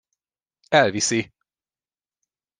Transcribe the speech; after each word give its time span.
Elviszi! 0.71 1.31